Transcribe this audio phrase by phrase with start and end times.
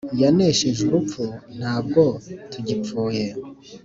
[0.21, 1.23] Yaneshej' urupfu
[1.57, 2.03] ntabwo
[2.51, 3.25] tugipfuye,